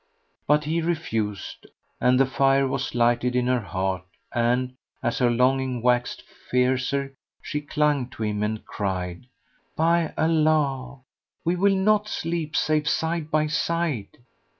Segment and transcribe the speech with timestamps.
[0.47, 1.67] But he refused,
[1.99, 7.61] and the fire was lighted in her heart and, as her longing waxed fiercer, she
[7.61, 9.27] clung to him and cried,
[9.75, 11.01] "By Allah,
[11.45, 14.17] we will not sleep save side by side!"